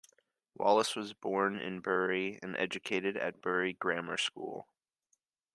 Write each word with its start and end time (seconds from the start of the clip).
Wallace 0.55 0.95
was 0.95 1.13
born 1.13 1.59
in 1.59 1.79
Bury 1.79 2.39
and 2.41 2.57
educated 2.57 3.15
at 3.17 3.39
Bury 3.39 3.73
Grammar 3.73 4.17
School. 4.17 4.67